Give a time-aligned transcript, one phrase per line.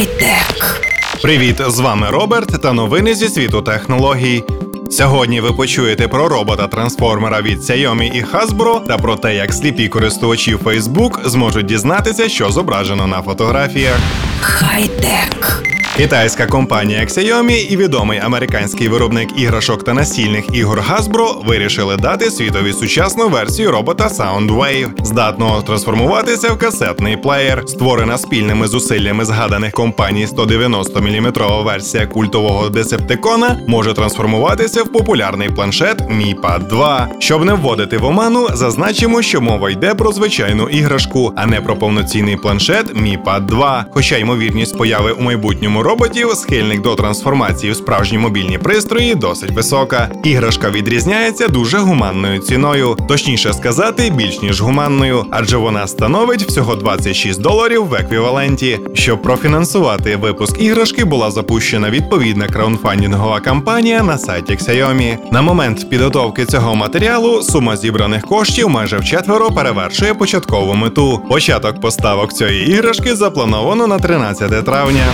[0.00, 0.80] Хай-тек.
[1.22, 4.44] Привіт, з вами Роберт та новини зі світу технологій.
[4.90, 10.56] Сьогодні ви почуєте про робота-трансформера від Xiaomi і Hasbro та про те, як сліпі користувачі
[10.56, 13.98] Facebook зможуть дізнатися, що зображено на фотографіях.
[14.40, 15.69] Хай-тек.
[16.00, 22.72] Китайська компанія Xiaomi і відомий американський виробник іграшок та настільних ігор Hasbro вирішили дати світові
[22.72, 31.00] сучасну версію робота Soundwave, здатного трансформуватися в касетний плеєр, створена спільними зусиллями згаданих компаній 190
[31.00, 31.32] мм
[31.64, 37.08] версія культового Десептикона може трансформуватися в популярний планшет Mi Pad 2.
[37.18, 41.76] Щоб не вводити в оману, зазначимо, що мова йде про звичайну іграшку, а не про
[41.76, 43.86] повноцінний планшет Mi Pad 2.
[43.90, 50.10] Хоча ймовірність появи у майбутньому роботів, схильник до трансформації в справжні мобільні пристрої, досить висока.
[50.24, 57.40] Іграшка відрізняється дуже гуманною ціною, точніше сказати, більш ніж гуманною, адже вона становить всього 26
[57.40, 58.80] доларів в еквіваленті.
[58.94, 65.16] Щоб профінансувати випуск іграшки, була запущена відповідна краунфандингова кампанія на сайті Xiaomi.
[65.32, 71.20] На момент підготовки цього матеріалу сума зібраних коштів майже вчетверо перевершує початкову мету.
[71.28, 75.04] Початок поставок цієї іграшки заплановано на 13 травня.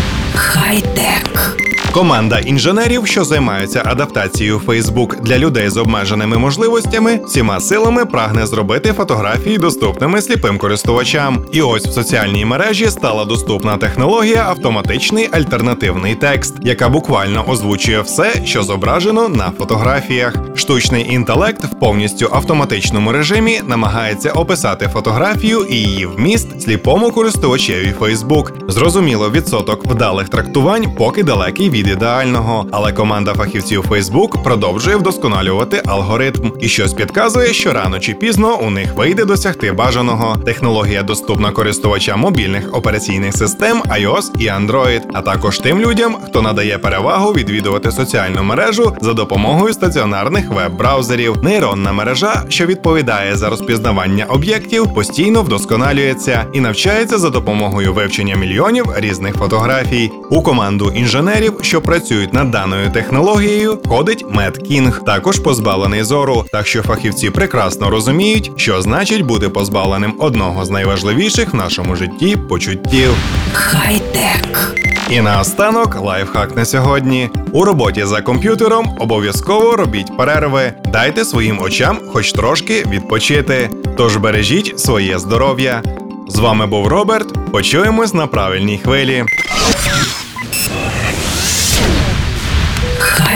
[0.56, 1.75] Хай-тек.
[1.96, 8.92] Команда інженерів, що займаються адаптацією Facebook для людей з обмеженими можливостями, всіма силами прагне зробити
[8.92, 11.44] фотографії доступними сліпим користувачам.
[11.52, 18.32] І ось в соціальній мережі стала доступна технологія автоматичний альтернативний текст, яка буквально озвучує все,
[18.44, 20.36] що зображено на фотографіях.
[20.54, 28.70] Штучний інтелект в повністю автоматичному режимі намагається описати фотографію і її вміст сліпому користувачеві Facebook.
[28.70, 36.52] Зрозуміло, відсоток вдалих трактувань поки далекий від ідеального, але команда фахівців Facebook продовжує вдосконалювати алгоритм,
[36.60, 40.36] і щось підказує, що рано чи пізно у них вийде досягти бажаного.
[40.44, 46.78] Технологія доступна користувачам мобільних операційних систем iOS і Android, а також тим людям, хто надає
[46.78, 51.42] перевагу відвідувати соціальну мережу за допомогою стаціонарних веб-браузерів.
[51.42, 58.86] Нейронна мережа, що відповідає за розпізнавання об'єктів, постійно вдосконалюється і навчається за допомогою вивчення мільйонів
[58.96, 60.10] різних фотографій.
[60.30, 66.44] У команду інженерів, що працюють над даною технологією, входить Мед Кінг, також позбавлений зору.
[66.52, 72.36] Так що фахівці прекрасно розуміють, що значить бути позбавленим одного з найважливіших в нашому житті
[72.48, 73.10] почуттів.
[73.52, 74.76] Хай-тек.
[75.10, 77.30] І наостанок лайфхак на сьогодні.
[77.52, 80.72] У роботі за комп'ютером обов'язково робіть перерви.
[80.92, 83.70] Дайте своїм очам хоч трошки відпочити.
[83.96, 85.82] Тож бережіть своє здоров'я.
[86.28, 87.50] З вами був Роберт.
[87.52, 89.24] Почуємось на правильній хвилі.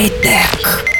[0.00, 0.99] Хай-тек.